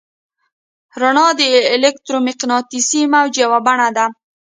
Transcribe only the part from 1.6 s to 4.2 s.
الکترومقناطیسي موج یوه بڼه ده.